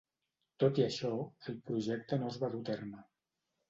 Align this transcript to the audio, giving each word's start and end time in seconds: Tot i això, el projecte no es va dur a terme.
Tot 0.63 0.79
i 0.81 0.85
això, 0.85 1.13
el 1.53 1.61
projecte 1.69 2.23
no 2.25 2.35
es 2.35 2.43
va 2.47 2.55
dur 2.59 2.67
a 2.67 2.71
terme. 2.75 3.09